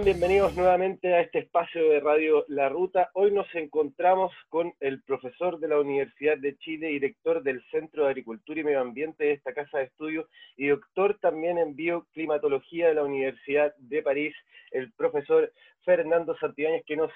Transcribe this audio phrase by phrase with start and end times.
[0.00, 3.10] Bienvenidos nuevamente a este espacio de Radio La Ruta.
[3.12, 8.10] Hoy nos encontramos con el profesor de la Universidad de Chile, director del Centro de
[8.10, 12.94] Agricultura y Medio Ambiente de esta casa de estudio y doctor también en bioclimatología de
[12.94, 14.34] la Universidad de París,
[14.70, 15.52] el profesor
[15.84, 17.10] Fernando Santibáñez, que nos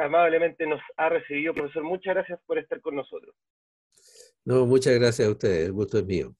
[0.00, 1.52] amablemente nos ha recibido.
[1.52, 3.34] Profesor, muchas gracias por estar con nosotros.
[4.46, 6.34] No, muchas gracias a ustedes, el gusto es mío.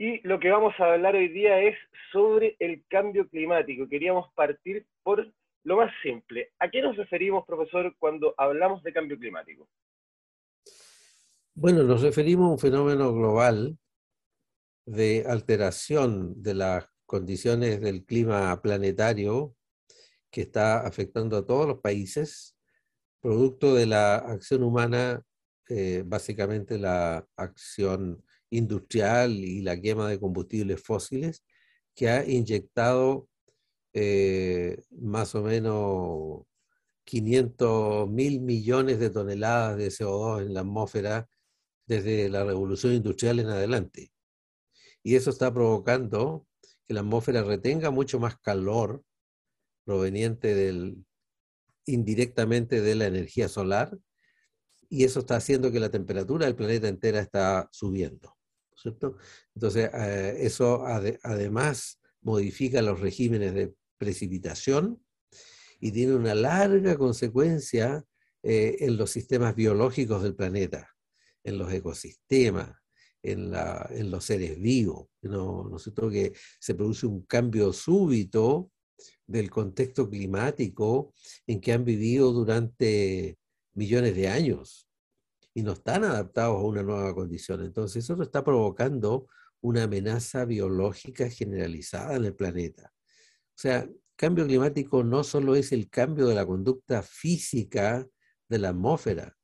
[0.00, 1.76] Y lo que vamos a hablar hoy día es
[2.12, 3.88] sobre el cambio climático.
[3.88, 5.28] Queríamos partir por
[5.64, 6.52] lo más simple.
[6.60, 9.68] ¿A qué nos referimos, profesor, cuando hablamos de cambio climático?
[11.52, 13.76] Bueno, nos referimos a un fenómeno global
[14.86, 19.56] de alteración de las condiciones del clima planetario
[20.30, 22.56] que está afectando a todos los países,
[23.20, 25.22] producto de la acción humana,
[25.68, 31.44] eh, básicamente la acción industrial y la quema de combustibles fósiles
[31.94, 33.28] que ha inyectado
[33.92, 36.42] eh, más o menos
[37.04, 41.28] 500 mil millones de toneladas de CO2 en la atmósfera
[41.86, 44.12] desde la revolución industrial en adelante.
[45.02, 46.46] Y eso está provocando
[46.86, 49.02] que la atmósfera retenga mucho más calor
[49.84, 51.04] proveniente del,
[51.86, 53.98] indirectamente de la energía solar,
[54.90, 58.37] y eso está haciendo que la temperatura del planeta entera está subiendo.
[58.84, 65.02] Entonces, eh, eso además modifica los regímenes de precipitación
[65.80, 68.04] y tiene una larga consecuencia
[68.42, 70.88] eh, en los sistemas biológicos del planeta,
[71.44, 72.72] en los ecosistemas,
[73.22, 73.50] en,
[74.10, 75.08] los seres vivos.
[75.22, 75.68] ¿no?
[75.68, 78.70] ¿no Que se produce un cambio súbito
[79.26, 81.12] del contexto climático
[81.46, 83.38] en que han vivido durante
[83.74, 84.87] millones de años
[85.58, 87.64] y no están adaptados a una nueva condición.
[87.64, 89.26] Entonces eso está provocando
[89.60, 92.92] una amenaza biológica generalizada en el planeta.
[92.92, 98.06] O sea, cambio climático no solo es el cambio de la conducta física
[98.48, 99.34] de la atmósfera,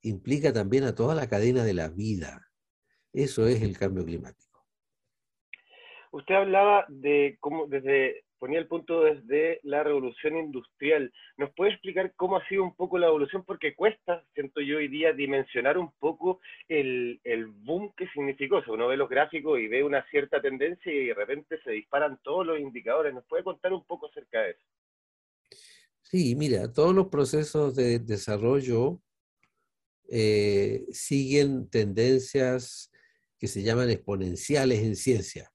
[0.00, 2.48] implica también a toda la cadena de la vida.
[3.12, 4.64] Eso es el cambio climático.
[6.12, 11.12] Usted hablaba de cómo desde ponía el punto desde la revolución industrial.
[11.36, 13.44] ¿Nos puede explicar cómo ha sido un poco la evolución?
[13.44, 17.20] Porque cuesta, siento yo hoy día, dimensionar un poco el,
[17.64, 18.58] boom que significó.
[18.58, 22.18] O uno ve los gráficos y ve una cierta tendencia y de repente se disparan
[22.22, 23.12] todos los indicadores.
[23.14, 24.66] ¿Nos puede contar un poco acerca de eso?
[26.02, 29.00] Sí, mira, todos los procesos de desarrollo
[30.10, 32.90] eh, siguen tendencias
[33.38, 35.52] que se llaman exponenciales en ciencia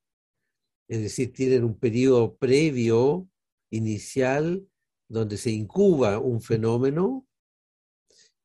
[0.88, 3.28] es decir, tienen un periodo previo,
[3.74, 4.68] inicial,
[5.10, 7.28] donde se incuba un fenómeno,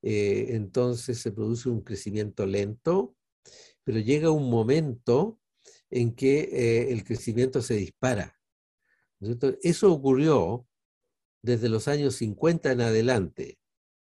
[0.02, 3.14] eh, entonces se produce un crecimiento lento,
[3.84, 5.38] pero llega un momento
[5.90, 8.38] en que eh, el crecimiento se dispara.
[9.62, 10.66] Eso ocurrió
[11.42, 13.58] desde los años 50 en adelante.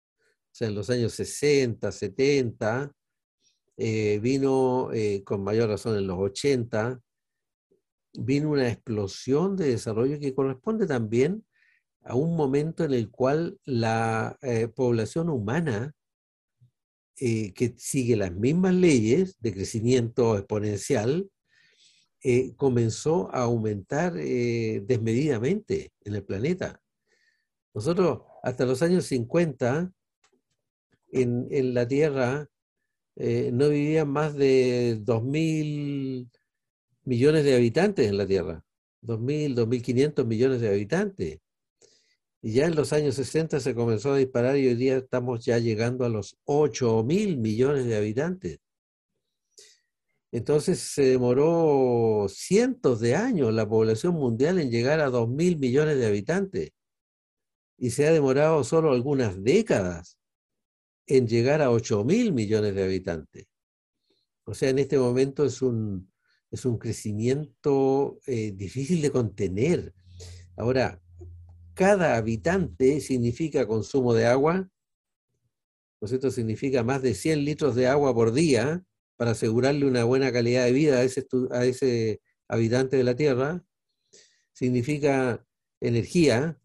[0.09, 2.91] O sea, en los años 60, 70,
[3.77, 4.89] eh, vino
[5.25, 7.01] con mayor razón en los 80,
[8.13, 11.45] vino una explosión de desarrollo que corresponde también
[12.03, 15.93] a un momento en el cual la eh, población humana,
[17.17, 21.29] eh, que sigue las mismas leyes de crecimiento exponencial,
[22.23, 26.81] eh, comenzó a aumentar desmedidamente en el planeta.
[27.73, 29.91] Nosotros, hasta los años 50,
[31.13, 32.47] en, en la Tierra,
[33.15, 36.29] no vivían más de 2.000
[37.03, 38.63] millones de habitantes en la Tierra,
[39.03, 41.39] 2.000, 2.500 millones de habitantes.
[42.43, 45.59] Y ya en los años 60 se comenzó a disparar y hoy día estamos ya
[45.59, 48.59] llegando a los 8.000 millones de habitantes.
[50.31, 56.07] Entonces se demoró cientos de años la población mundial en llegar a 2.000 millones de
[56.07, 56.71] habitantes.
[57.77, 60.17] Y se ha demorado solo algunas décadas
[61.05, 63.47] en llegar a 8.000 millones de habitantes.
[64.45, 66.10] O sea, en este momento es un,
[66.51, 69.93] es un crecimiento eh, difícil de contener.
[70.57, 71.01] Ahora,
[71.73, 74.69] cada habitante significa consumo de agua,
[76.01, 78.83] ¿no es Significa más de 100 litros de agua por día
[79.17, 83.63] para asegurarle una buena calidad de vida a ese, a ese habitante de la Tierra.
[84.51, 85.45] Significa
[85.79, 86.59] energía,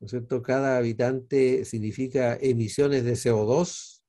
[0.00, 0.42] ¿no es cierto?
[0.42, 4.02] Cada habitante significa emisiones de CO2,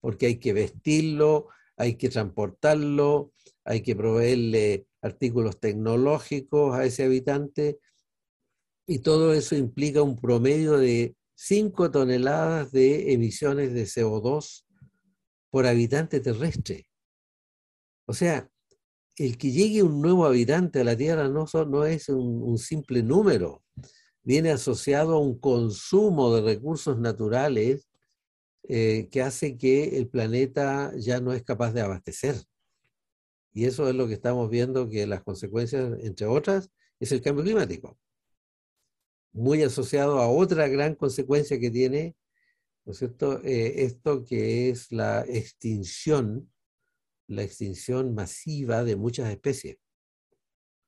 [0.00, 1.48] porque hay que vestirlo,
[1.80, 3.32] hay que transportarlo,
[3.64, 7.78] hay que proveerle artículos tecnológicos a ese habitante
[8.86, 14.66] y todo eso implica un promedio de 5 toneladas de emisiones de CO2
[15.48, 16.86] por habitante terrestre.
[18.06, 18.46] O sea,
[19.16, 23.64] el que llegue un nuevo habitante a la Tierra no, no es un, simple número,
[24.22, 27.89] viene asociado a un consumo de recursos naturales
[28.72, 32.36] eh, que hace que el planeta ya no es capaz de abastecer.
[33.52, 36.70] Y eso es lo que estamos viendo que las consecuencias, entre otras,
[37.00, 37.98] es el cambio climático.
[39.32, 42.16] Muy asociado a otra gran consecuencia que tiene,
[42.84, 46.50] ¿no es cierto?, eh, esto que es la extinción
[47.30, 49.78] la extinción masiva de muchas especies,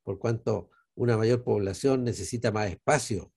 [0.02, 3.32] por cuanto una mayor población necesita más espacio,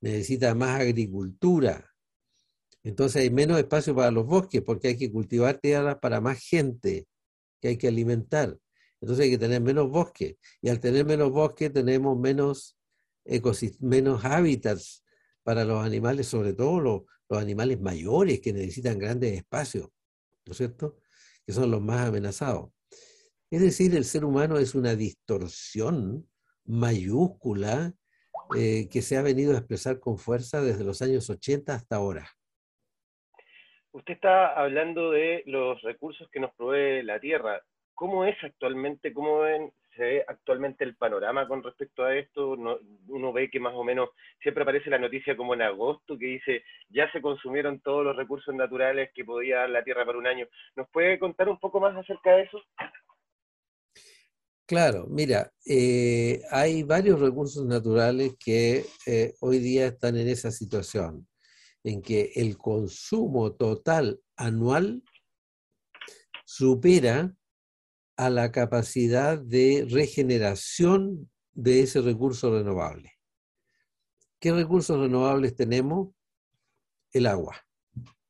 [0.00, 1.90] necesita más agricultura.
[2.88, 7.06] Entonces hay menos espacio para los bosques porque hay que cultivar tierras para más gente
[7.60, 8.56] que hay que alimentar.
[8.98, 10.36] Entonces hay que tener menos bosques.
[10.62, 12.78] Y al tener menos bosques tenemos menos,
[13.80, 15.04] menos hábitats
[15.42, 17.02] para los animales, sobre todo los,
[17.38, 19.90] animales mayores que necesitan grandes espacios.
[20.46, 20.96] ¿No es cierto?
[21.44, 22.70] que son los más amenazados.
[23.50, 26.26] Es decir, el ser humano es una distorsión
[26.64, 27.94] mayúscula
[28.56, 32.37] eh, que se ha venido a expresar con fuerza desde los años 80 hasta ahora.
[33.98, 37.60] Usted está hablando de los recursos que nos provee la Tierra.
[37.94, 42.50] ¿Cómo es actualmente, cómo ven, se ve actualmente el panorama con respecto a esto?
[43.08, 44.10] uno ve que más o menos
[44.40, 48.54] siempre aparece la noticia como en agosto que dice ya se consumieron todos los recursos
[48.54, 50.46] naturales que podía dar la Tierra para un año.
[50.76, 52.62] ¿Nos puede contar un poco más acerca de eso?
[54.64, 61.26] Claro, mira, eh, hay varios recursos naturales que eh, hoy día están en esa situación,
[61.84, 65.02] en que el consumo total anual
[66.44, 67.34] supera
[68.16, 73.12] a la capacidad de regeneración de ese recurso renovable.
[74.40, 76.10] ¿Qué recursos renovables tenemos?
[77.12, 77.56] El agua,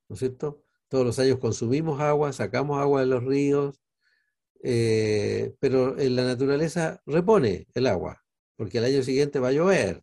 [0.09, 0.65] ¿no es cierto?
[0.89, 3.81] Todos los años consumimos agua, sacamos agua de los ríos,
[4.63, 8.25] eh, pero en la naturaleza repone el agua,
[8.57, 10.03] porque el año siguiente va a llover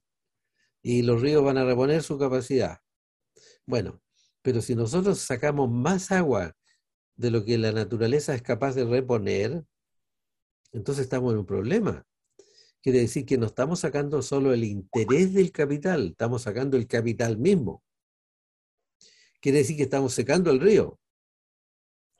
[0.81, 2.79] y los ríos van a reponer su capacidad.
[3.67, 4.01] Bueno,
[4.41, 6.55] pero si nosotros sacamos más agua
[7.15, 9.63] de lo que la naturaleza es capaz de reponer,
[10.71, 12.05] entonces estamos en un problema.
[12.81, 17.37] Quiere decir que no estamos sacando solo el interés del capital, estamos sacando el capital
[17.37, 17.83] mismo.
[19.41, 20.99] Quiere decir que estamos secando el río,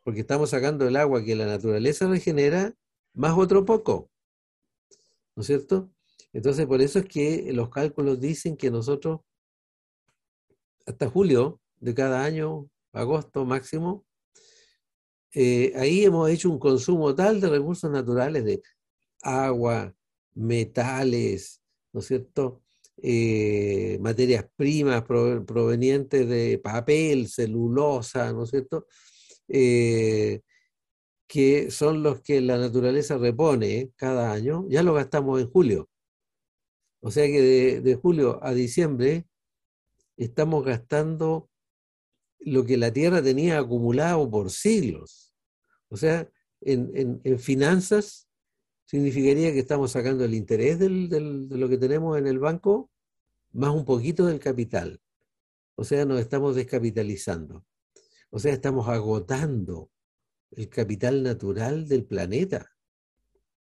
[0.04, 2.74] porque estamos sacando el agua que la naturaleza regenera
[3.14, 4.10] más otro poco.
[5.36, 5.92] ¿No es cierto?
[6.34, 9.22] Entonces, por eso es que los cálculos dicen que nosotros,
[10.86, 14.06] hasta julio de cada año, agosto máximo,
[15.34, 18.62] eh, ahí hemos hecho un consumo tal de recursos naturales de
[19.22, 19.94] agua,
[20.34, 21.62] metales,
[21.92, 22.64] ¿no es cierto?
[23.02, 28.88] Eh, materias primas provenientes de papel, celulosa, ¿no es cierto?
[29.50, 30.42] Eh,
[31.28, 35.90] que son los que la naturaleza repone cada año, ya lo gastamos en julio.
[37.02, 39.28] O sea que de julio a diciembre
[40.18, 41.50] estamos gastando
[42.40, 45.34] lo que la Tierra tenía acumulado por siglos.
[45.90, 46.30] O sea,
[46.62, 48.28] en, finanzas
[48.86, 52.92] significaría que estamos sacando el interés de lo que tenemos en el banco
[53.52, 55.02] más un poquito del capital.
[55.76, 57.66] O sea, nos estamos descapitalizando.
[58.30, 59.92] O sea, estamos agotando
[60.52, 62.72] el capital natural del planeta.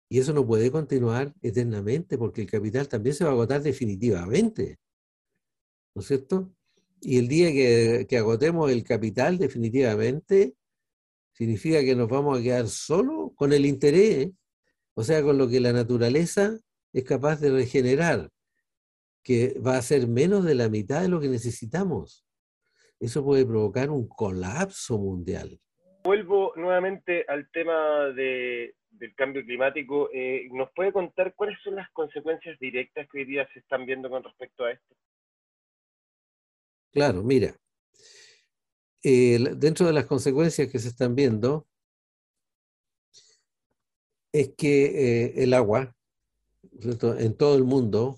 [0.09, 4.79] Y eso no puede continuar eternamente porque el capital también se va a agotar definitivamente.
[5.95, 6.51] ¿No es cierto?
[7.01, 7.51] Y el día
[8.07, 10.55] que, agotemos el capital definitivamente,
[11.33, 14.31] significa que nos vamos a quedar solo con el interés,
[14.95, 16.59] o sea, con lo que la naturaleza
[16.93, 18.29] es capaz de regenerar,
[19.23, 22.27] que va a ser menos de la mitad de lo que necesitamos.
[22.99, 25.59] Eso puede provocar un colapso mundial.
[26.05, 28.75] Vuelvo nuevamente al tema del
[29.17, 30.11] cambio climático.
[30.13, 34.11] Eh, ¿Nos puede contar cuáles son las consecuencias directas que hoy día se están viendo
[34.11, 34.95] con respecto a esto?
[36.93, 37.57] Claro, mira,
[39.03, 41.67] dentro de las consecuencias que se están viendo
[44.33, 45.95] es que eh, el agua
[46.63, 48.17] en todo el mundo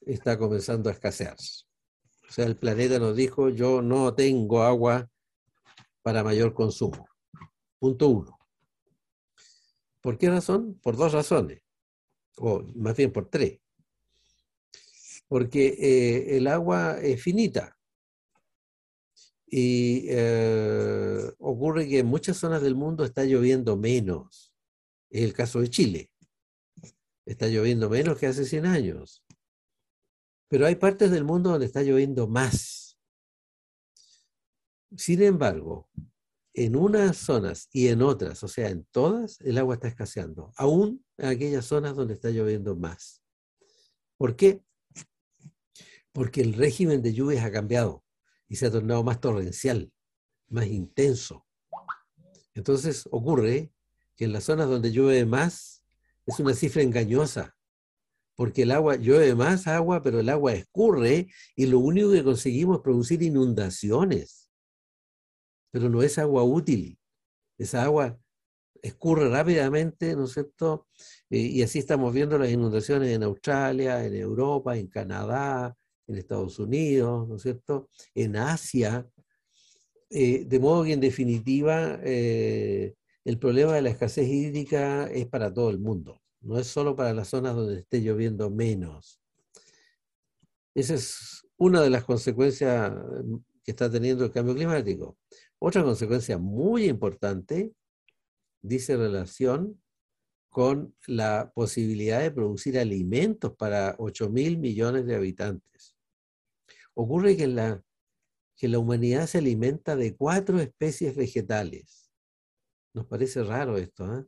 [0.00, 1.36] está comenzando a escasear.
[2.28, 5.08] O sea, el planeta nos dijo, yo no tengo agua
[6.02, 7.06] para mayor consumo.
[7.78, 8.38] Punto uno.
[10.00, 10.78] ¿Por qué razón?
[10.82, 11.62] Por dos razones,
[12.36, 13.60] o más bien por tres.
[15.28, 17.76] Porque eh, el agua es finita.
[19.54, 24.54] Y eh, ocurre que en muchas zonas del mundo está lloviendo menos.
[25.10, 26.10] Es el caso de Chile.
[27.26, 29.22] Está lloviendo menos que hace 100 años.
[30.48, 32.98] Pero hay partes del mundo donde está lloviendo más.
[34.96, 35.90] Sin embargo,
[36.54, 41.04] en unas zonas y en otras, o sea, en todas, el agua está escaseando, aún
[41.18, 43.22] en aquellas zonas donde está lloviendo más.
[44.16, 44.62] ¿Por qué?
[46.12, 48.01] Porque el régimen de lluvias ha cambiado
[48.52, 49.90] y se ha tornado más torrencial,
[50.48, 51.46] más intenso.
[52.52, 53.72] Entonces ocurre
[54.14, 55.82] que en las zonas donde llueve más
[56.26, 57.56] es una cifra engañosa,
[58.36, 62.76] porque el agua llueve más agua, pero el agua escurre y lo único que conseguimos
[62.76, 64.42] es producir inundaciones
[65.72, 66.98] pero no es agua útil.
[67.56, 68.20] Esa agua
[68.82, 70.86] escurre rápidamente, ¿no es cierto?
[71.30, 75.74] Eh, y así estamos viendo las inundaciones en Australia, en Europa, en Canadá,
[76.06, 77.88] en Estados Unidos, ¿no es cierto?
[78.14, 79.06] En Asia.
[80.10, 82.94] Eh, de modo que en definitiva eh,
[83.24, 87.14] el problema de la escasez hídrica es para todo el mundo, no es solo para
[87.14, 89.20] las zonas donde esté lloviendo menos.
[90.74, 92.92] Esa es una de las consecuencias
[93.64, 95.16] que está teniendo el cambio climático.
[95.58, 97.72] Otra consecuencia muy importante
[98.60, 99.80] dice relación
[100.48, 105.91] con la posibilidad de producir alimentos para 8 mil millones de habitantes.
[106.94, 107.82] Ocurre que la,
[108.56, 112.10] que la humanidad se alimenta de cuatro especies vegetales.
[112.94, 114.26] Nos parece raro esto, ¿eh?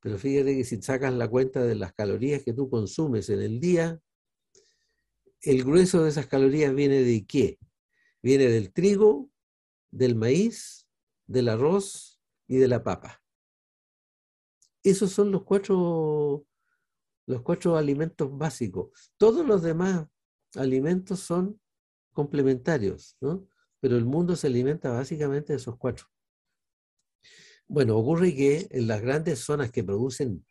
[0.00, 3.60] pero fíjate que si sacas la cuenta de las calorías que tú consumes en el
[3.60, 4.00] día,
[5.42, 7.58] el grueso de esas calorías viene de qué?
[8.22, 9.30] Viene del trigo,
[9.90, 10.86] del maíz,
[11.26, 13.22] del arroz y de la papa.
[14.82, 16.46] Esos son los cuatro,
[17.26, 19.12] los cuatro alimentos básicos.
[19.16, 20.06] Todos los demás
[20.54, 21.60] alimentos son
[22.16, 23.46] complementarios, ¿no?
[23.78, 26.06] Pero el mundo se alimenta básicamente de esos cuatro.
[27.68, 30.46] Bueno, ocurre que en las grandes zonas que producen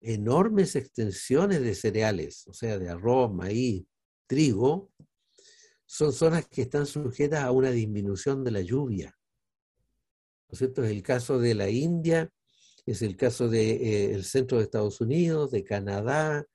[0.00, 3.84] enormes extensiones de cereales, o sea, de arroz, maíz,
[4.26, 4.90] trigo,
[5.84, 9.14] son zonas que están sujetas a una disminución de la lluvia.
[10.48, 10.82] ¿No es cierto?
[10.82, 12.32] Es el caso de la India,
[12.86, 16.46] es el caso del eh, centro de Estados Unidos, de Canadá,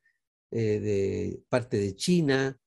[0.52, 2.58] eh, de parte de China,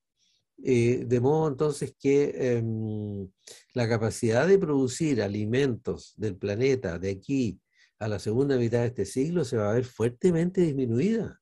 [0.64, 3.30] eh, de modo entonces que em,
[3.74, 7.60] la capacidad de producir alimentos del planeta de aquí
[7.98, 11.40] a la segunda mitad de este siglo se va a ver fuertemente disminuida.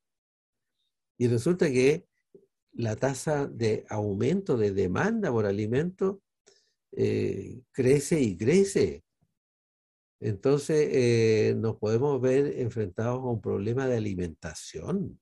[1.18, 2.06] Y resulta que
[2.73, 6.18] la tasa de aumento de demanda por alimentos
[6.92, 9.02] eh, crece y crece.
[10.20, 15.18] Entonces eh, nos podemos ver enfrentados a un problema de alimentación.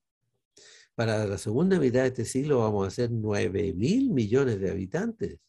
[0.94, 5.40] Para la segunda mitad de este siglo vamos a ser 9 mil millones de habitantes.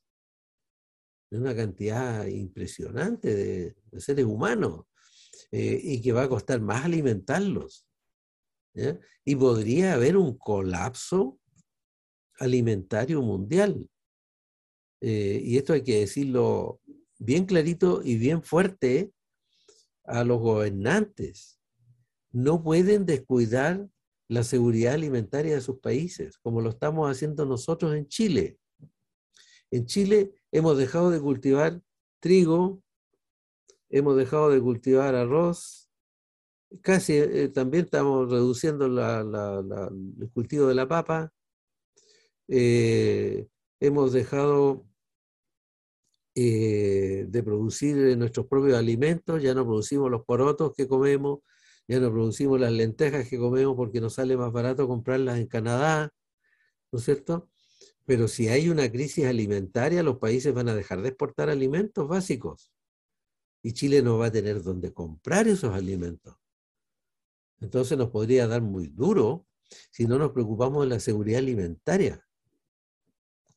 [1.29, 4.85] Es una cantidad impresionante de, seres humanos
[5.51, 7.87] eh, y que va a costar más alimentarlos.
[9.23, 11.39] Y podría haber un colapso
[12.39, 13.89] alimentario mundial.
[15.01, 16.81] Eh, y esto hay que decirlo
[17.19, 19.13] bien clarito y bien fuerte
[20.03, 21.59] a los gobernantes.
[22.31, 23.87] No pueden descuidar
[24.27, 28.57] la seguridad alimentaria de sus países, como lo estamos haciendo nosotros en Chile.
[29.71, 31.81] En Chile hemos dejado de cultivar
[32.19, 32.81] trigo,
[33.89, 35.89] hemos dejado de cultivar arroz,
[36.81, 41.31] casi eh, también estamos reduciendo el cultivo de la papa,
[42.47, 43.47] eh,
[43.79, 44.85] hemos dejado
[46.35, 51.39] eh, de producir nuestros propios alimentos, ya no producimos los porotos que comemos,
[51.87, 56.13] ya no producimos las lentejas que comemos porque nos sale más barato comprarlas en Canadá,
[56.91, 57.49] ¿no es cierto?
[58.05, 62.71] Pero si hay una crisis alimentaria, los países van a dejar de exportar alimentos básicos
[63.63, 66.35] y Chile no va a tener dónde comprar esos alimentos.
[67.59, 69.47] Entonces nos podría dar muy duro
[69.91, 72.25] si no nos preocupamos de la seguridad alimentaria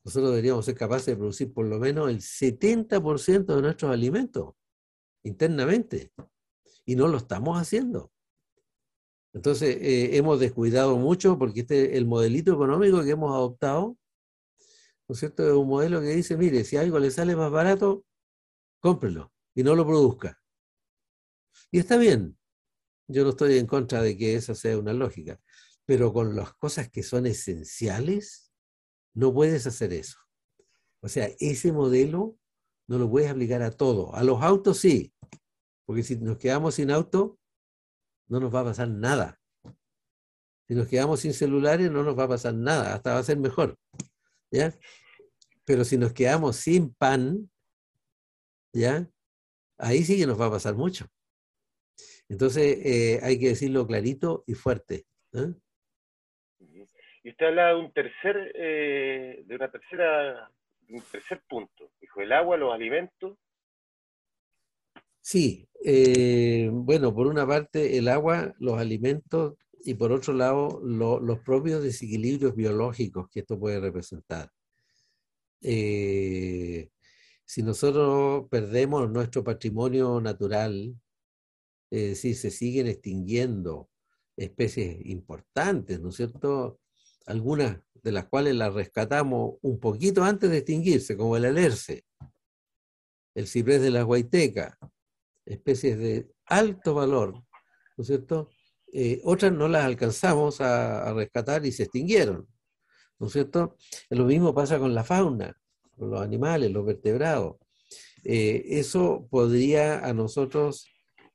[0.03, 4.55] nosotros deberíamos ser capaces de producir por lo menos el 70% de nuestros alimentos
[5.23, 6.11] internamente.
[6.85, 8.11] Y no lo estamos haciendo.
[9.33, 13.97] Entonces, eh, hemos descuidado mucho porque este, el modelito económico que hemos adoptado,
[15.07, 15.47] ¿no es cierto?
[15.47, 18.05] Es un modelo que dice, mire, si algo le sale más barato,
[18.79, 20.39] cómprelo y no lo produzca.
[21.71, 22.37] Y está bien.
[23.07, 25.39] Yo no estoy en contra de que esa sea una lógica,
[25.85, 28.51] pero con las cosas que son esenciales,
[29.15, 30.19] no puedes hacer eso.
[31.01, 32.37] O sea, ese modelo
[32.87, 34.13] no lo puedes aplicar a todo.
[34.15, 35.13] A los autos sí,
[35.85, 37.38] porque si nos quedamos sin auto,
[38.29, 39.37] no nos va a pasar nada.
[40.67, 43.37] Si nos quedamos sin celulares, no nos va a pasar nada, hasta va a ser
[43.37, 43.75] mejor.
[44.51, 44.73] ¿Ya?
[45.65, 47.49] Pero si nos quedamos sin pan,
[48.73, 49.09] ¿ya?
[49.77, 51.07] Ahí sí que nos va a pasar mucho.
[52.27, 55.05] Entonces, eh, hay que decirlo clarito y fuerte.
[55.33, 55.53] ¿eh?
[57.23, 60.51] Y usted habla de un tercer, eh, de una tercera,
[60.89, 61.91] un tercer punto.
[61.99, 63.37] Dijo, el agua, los alimentos.
[65.31, 69.53] Sí, eh, bueno, por una parte el agua, los alimentos
[69.85, 74.51] y por otro lado los propios desequilibrios biológicos que esto puede representar.
[75.61, 76.89] Eh,
[77.45, 80.95] si nosotros perdemos nuestro patrimonio natural,
[81.91, 83.87] es decir, se siguen extinguiendo
[84.35, 86.79] especies importantes, ¿no es cierto?
[87.27, 92.03] Algunas de las cuales las rescatamos un poquito antes de extinguirse, como el alerce,
[93.35, 94.75] el ciprés de la guaiteca,
[95.49, 98.49] especies de alto valor, ¿no es cierto?
[98.91, 102.47] Eh, otras no las alcanzamos a, rescatar y se extinguieron,
[103.19, 103.75] ¿no es cierto?
[104.09, 105.59] Lo mismo pasa con la fauna,
[105.97, 107.57] con los animales, los vertebrados.
[108.23, 110.87] Eh, eso podría a nosotros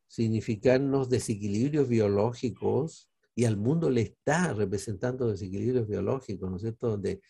[0.07, 6.89] significarnos desequilibrios biológicos y al mundo le está representando desequilibrios biológicos, ¿no es cierto?
[6.91, 7.21] Donde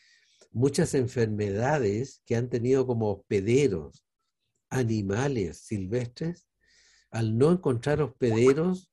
[0.52, 4.04] muchas enfermedades que han tenido como hospederos
[4.70, 6.46] animales silvestres,
[7.14, 8.90] al no encontrar hospederos,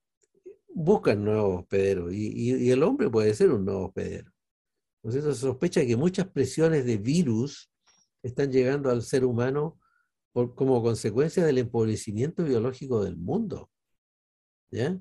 [0.70, 4.32] buscan nuevos hospederos y, el hombre puede ser un nuevo hospedero.
[5.01, 7.72] Entonces se sospecha que muchas presiones de virus
[8.22, 9.80] están llegando al ser humano
[10.32, 13.72] por, como consecuencia del empobrecimiento biológico del mundo.
[14.70, 15.00] ¿Ya?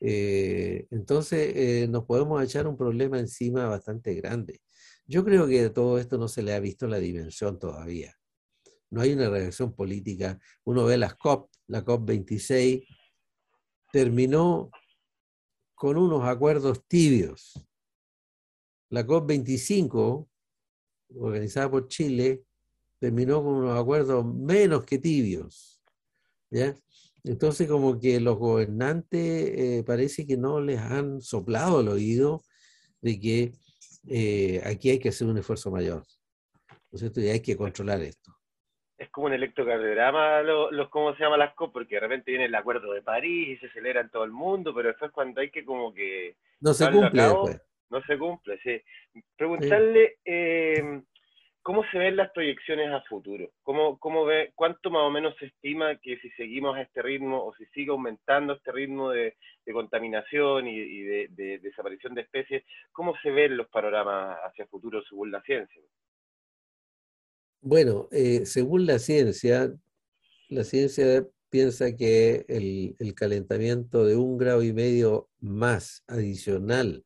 [0.00, 4.60] Eh, entonces eh, nos podemos echar un problema encima bastante grande.
[5.06, 8.15] Yo creo que de todo esto no se le ha visto la dimensión todavía.
[8.96, 10.40] No hay una reacción política.
[10.64, 12.82] Uno ve las COP, la COP 26
[13.92, 14.70] terminó
[15.74, 17.62] con unos acuerdos tibios.
[18.88, 20.26] La COP25,
[21.14, 22.44] organizada por Chile,
[22.98, 25.78] terminó con unos acuerdos menos que tibios.
[26.50, 26.74] ¿ya?
[27.22, 32.42] Entonces, como que los gobernantes eh, parece que no les han soplado el oído
[33.02, 33.52] de que
[34.08, 36.02] eh, aquí hay que hacer un esfuerzo mayor.
[36.70, 37.20] ¿no es cierto?
[37.20, 38.25] Y hay que controlar esto es
[39.16, 42.92] como un electrocardiograma, los, cómo se llama las COP, porque de repente viene el acuerdo
[42.92, 45.94] de París y se celebra en todo el mundo, pero después cuando hay que como
[45.94, 46.36] que...
[46.60, 47.22] No se cumple
[47.88, 48.78] No se cumple, sí.
[49.34, 51.00] Preguntarle eh,
[51.62, 55.46] cómo se ven las proyecciones a futuro, ¿Cómo, cómo ve, cuánto más o menos se
[55.46, 59.34] estima que si seguimos a este ritmo o si sigue aumentando este ritmo de,
[59.72, 65.30] contaminación y, de, de desaparición de especies, ¿cómo se ven los panoramas hacia futuro según
[65.30, 65.80] la ciencia?
[67.60, 69.74] Bueno, eh, según la ciencia,
[70.48, 77.04] la ciencia piensa que el, calentamiento de un grado y medio más adicional,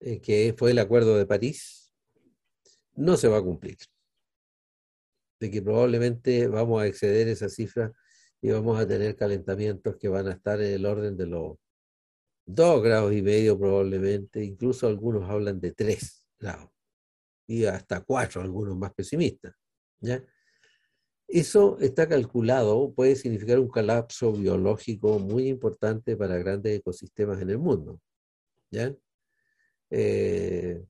[0.00, 1.92] eh, que fue el Acuerdo de París,
[2.94, 3.76] no se va a cumplir.
[5.40, 7.92] De que probablemente vamos a exceder esa cifra
[8.42, 11.56] y vamos a tener calentamientos que van a estar en el orden de los
[12.46, 16.70] dos grados y medio probablemente, incluso algunos hablan de tres grados
[17.50, 19.52] y hasta cuatro, algunos más pesimistas.
[19.98, 20.22] ¿ya?
[21.26, 27.58] Eso está calculado, puede significar un colapso biológico muy importante para grandes ecosistemas en el
[27.58, 28.00] mundo.
[28.70, 28.94] ¿ya?
[29.90, 30.84] Eh,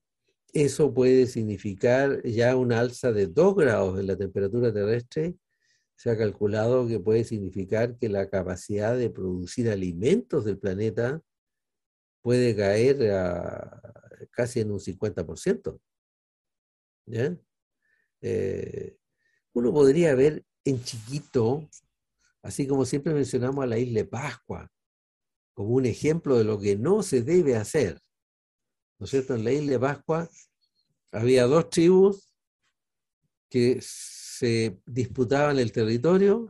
[0.53, 5.37] eso puede significar ya una alza de 2 grados en la temperatura terrestre.
[5.97, 11.23] Se ha calculado que puede significar que la capacidad de producir alimentos del planeta
[12.21, 13.81] puede caer a
[14.31, 15.81] casi en un 50%.
[17.07, 18.97] Eh,
[19.53, 21.69] uno podría ver en chiquito,
[22.43, 24.71] así como siempre mencionamos a la isla de Pascua,
[25.55, 28.01] como un ejemplo de lo que no se debe hacer.
[28.99, 29.35] ¿No es cierto?
[29.35, 30.29] En la isla de Pascua
[31.13, 32.35] había dos tribus
[33.49, 36.49] que se disputaban el territorio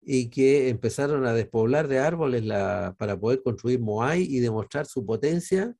[0.00, 2.42] y que empezaron a despoblar de árboles
[2.96, 5.76] para poder construir Moai y demostrar su potencia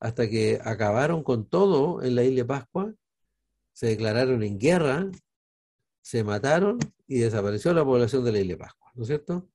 [0.00, 2.94] hasta que acabaron con todo en la isla Pascua,
[3.72, 5.10] se declararon en guerra,
[6.02, 9.48] se mataron y desapareció la población de la isla Pascua, ¿no es cierto?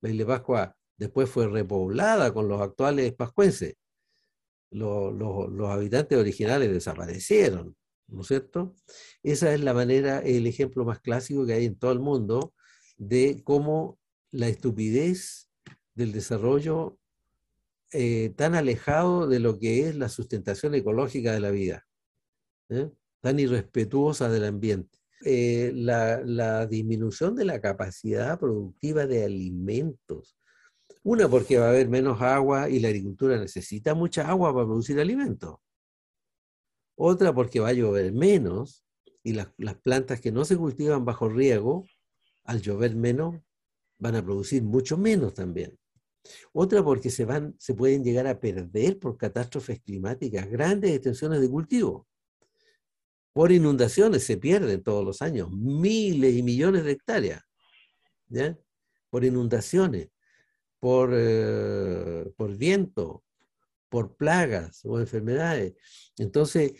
[0.00, 3.74] La isla Pascua después fue repoblada con los actuales pascuenses.
[4.70, 8.76] Los, los, habitantes originales desaparecieron, ¿no es cierto?
[9.22, 12.54] Esa es la manera, el ejemplo más clásico que hay en todo el mundo
[12.96, 13.98] de cómo
[14.30, 15.50] la estupidez
[15.94, 16.99] del desarrollo
[17.92, 21.86] eh, tan alejado de lo que es la sustentación ecológica de la vida,
[22.68, 22.90] ¿eh?
[23.20, 24.98] tan irrespetuosa del ambiente.
[25.24, 30.38] Eh, la, disminución de la capacidad productiva de alimentos.
[31.02, 34.98] Una, porque va a haber menos agua y la agricultura necesita mucha agua para producir
[35.00, 35.56] alimentos.
[36.96, 38.84] Otra, porque va a llover menos
[39.22, 41.84] y las, las plantas que no se cultivan bajo riego,
[42.44, 43.36] al llover menos,
[43.98, 45.79] van a producir mucho menos también.
[46.52, 51.48] Otra porque se, van, se pueden llegar a perder por catástrofes climáticas grandes extensiones de
[51.48, 52.06] cultivo.
[53.32, 57.42] Por inundaciones se pierden todos los años miles y millones de hectáreas.
[59.08, 60.08] por inundaciones,
[60.78, 63.24] por, eh, por viento,
[63.88, 65.74] por plagas o enfermedades.
[66.16, 66.74] Entonces,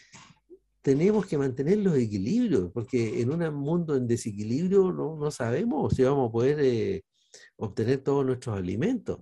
[0.83, 6.05] tenemos que mantener los equilibrios, porque en un mundo en desequilibrio no, no sabemos si
[6.05, 7.05] vamos a poder eh,
[7.57, 9.21] obtener todos nuestros alimentos.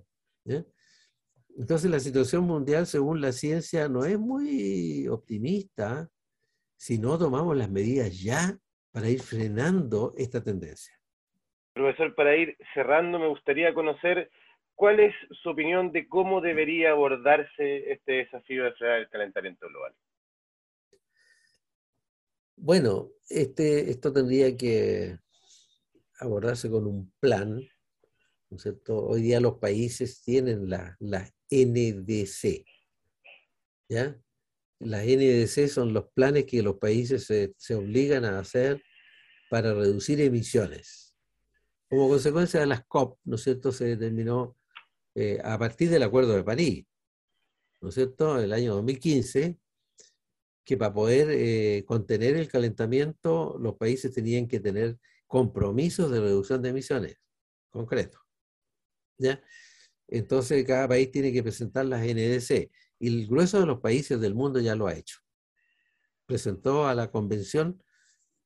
[1.57, 6.09] Entonces la situación mundial, según la ciencia, no es muy optimista
[6.77, 8.57] si no tomamos las medidas ya
[8.91, 10.93] para ir frenando esta tendencia.
[11.73, 14.29] Profesor, para ir cerrando, me gustaría conocer
[14.75, 19.93] cuál es su opinión de cómo debería abordarse este desafío de frenar el calentamiento global.
[22.55, 25.17] Bueno, este, esto tendría que
[26.19, 27.61] abordarse con un plan,
[28.49, 29.05] ¿no es cierto?
[29.05, 32.65] Hoy día los países tienen la, la NDC,
[33.89, 34.19] ¿ya?
[34.79, 38.81] Las NDC son los planes que los países se, se obligan a hacer
[39.49, 41.15] para reducir emisiones.
[41.89, 44.55] Como consecuencia de las COP, ¿no es cierto?, se determinó
[45.15, 46.85] eh, a partir del Acuerdo de París,
[47.81, 49.59] ¿no es cierto?, el año 2015,
[50.63, 56.61] que para poder eh, contener el calentamiento, los países tenían que tener compromisos de reducción
[56.61, 57.15] de emisiones
[57.69, 58.28] concretos.
[59.19, 59.41] ¿Ya?
[60.07, 64.33] Entonces, cada país tiene que presentar las NDC y el grueso de los países del
[64.33, 65.19] mundo ya lo ha hecho.
[66.25, 67.81] Presentó a la convención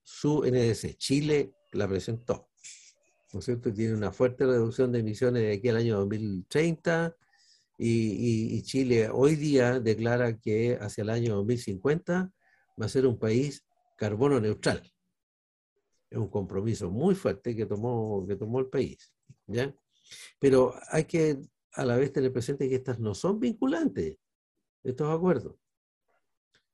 [0.04, 0.98] su NDC.
[0.98, 2.50] Chile la presentó.
[3.32, 3.74] ¿No es cierto?
[3.74, 7.16] Tiene una fuerte reducción de emisiones de aquí al año 2030
[7.78, 12.32] y, Chile hoy día declara que hacia el año 2050
[12.80, 13.66] va a ser un país
[13.98, 14.84] carbono neutral.
[16.10, 19.12] Es un compromiso muy fuerte que tomó, que tomó el país.
[19.48, 19.74] ¿ya?
[20.40, 21.40] Pero hay que
[21.74, 24.18] a la vez tener presente que estas no son vinculantes,
[24.84, 25.56] estos acuerdos.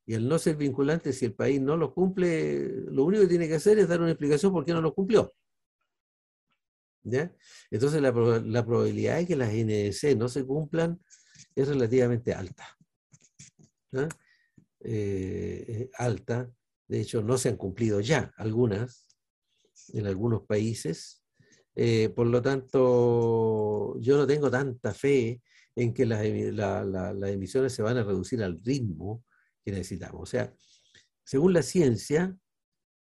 [0.06, 3.48] Y al no ser vinculantes, si el país no lo cumple, lo único que tiene
[3.48, 5.32] que hacer es dar una explicación por qué no lo cumplió.
[7.70, 11.00] Entonces la, probabilidad de que las NDC no se cumplan
[11.54, 12.76] es relativamente alta.
[14.80, 16.50] Eh, alta,
[16.88, 19.06] de hecho no se han cumplido ya algunas
[19.92, 21.22] en algunos países.
[21.74, 25.40] Eh, por lo tanto, yo no tengo tanta fe
[25.76, 29.24] en que las, emisiones se van a reducir al ritmo
[29.64, 30.22] que necesitamos.
[30.22, 30.52] O sea,
[31.24, 32.36] según la ciencia,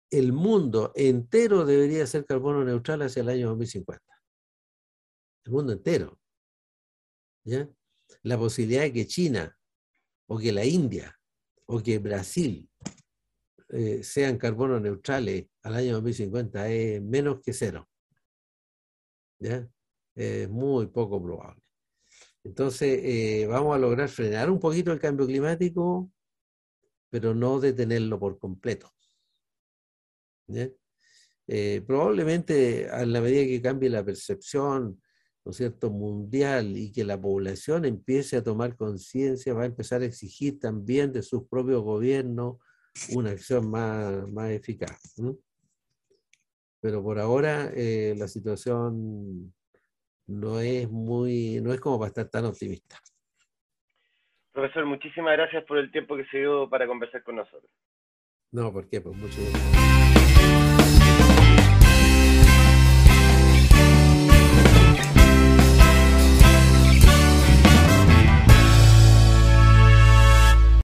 [0.09, 4.03] el mundo entero debería ser carbono neutral hacia el año 2050.
[5.45, 6.19] El mundo entero.
[7.43, 7.69] ¿Ya?
[8.23, 9.55] La posibilidad de que China
[10.27, 11.15] o que la India
[11.67, 12.69] o que Brasil
[13.69, 17.87] eh, sean carbono neutrales al año 2050 es menos que cero.
[19.45, 19.69] ¿Ya?
[20.15, 21.61] Es muy poco probable.
[22.43, 26.11] Entonces, eh, vamos a lograr frenar un poquito el cambio climático,
[27.09, 28.91] pero no detenerlo por completo.
[31.47, 35.01] Eh, probablemente a la medida que cambie la percepción,
[35.43, 40.05] ¿no cierto?, mundial y que la población empiece a tomar conciencia, va a empezar a
[40.05, 42.57] exigir también de sus propios gobiernos
[43.11, 44.99] una acción más, más eficaz.
[46.81, 49.53] Pero por ahora eh, la situación
[50.27, 52.97] no es muy, no es como para estar tan optimista.
[54.51, 57.69] Profesor, muchísimas gracias por el tiempo que se dio para conversar con nosotros.
[58.51, 59.01] No, ¿por qué?
[59.01, 60.04] Pues mucho gusto.